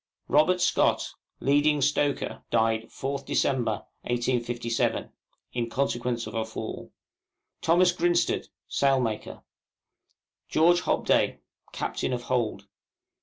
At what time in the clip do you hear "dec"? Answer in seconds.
3.27-3.63